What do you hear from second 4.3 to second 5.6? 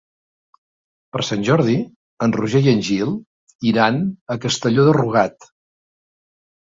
a Castelló de Rugat.